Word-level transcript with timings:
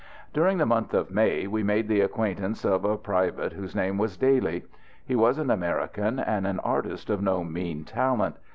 During 0.33 0.57
the 0.57 0.65
month 0.65 0.95
of 0.95 1.11
May 1.11 1.45
we 1.45 1.61
made 1.61 1.87
the 1.87 2.01
acquaintance 2.01 2.65
of 2.65 2.83
a 2.83 2.97
private 2.97 3.53
whose 3.53 3.75
name 3.75 3.99
was 3.99 4.17
Daly. 4.17 4.63
He 5.05 5.15
was 5.15 5.37
an 5.37 5.51
American, 5.51 6.17
and 6.17 6.47
an 6.47 6.59
artist 6.61 7.11
of 7.11 7.21
no 7.21 7.43
mean 7.43 7.83
talent. 7.83 8.35